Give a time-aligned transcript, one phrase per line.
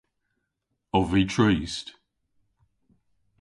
[0.97, 1.87] Ov vy trist?